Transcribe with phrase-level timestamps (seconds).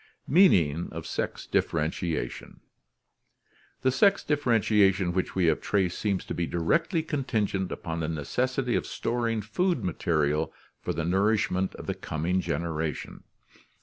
[0.27, 2.61] Meaning of Sex Differentiation
[3.83, 8.73] The sex differentiation which we have traced seems to be directly contingent upon the necessity
[8.75, 10.51] of storing food ma terial
[10.81, 13.25] for the nourishment of the coming generation.